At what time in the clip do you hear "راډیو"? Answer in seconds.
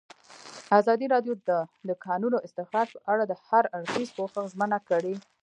1.13-1.33